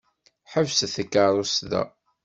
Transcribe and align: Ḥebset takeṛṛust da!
Ḥebset 0.51 0.91
takeṛṛust 0.95 1.57
da! 1.71 1.83